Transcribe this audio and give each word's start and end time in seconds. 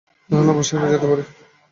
তাহলে, 0.29 0.49
আমরা 0.51 0.63
সেখানে 0.63 0.91
যেতে 0.93 1.07
পারি। 1.07 1.23